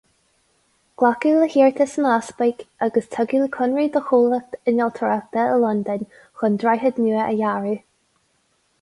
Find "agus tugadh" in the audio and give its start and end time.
2.87-3.45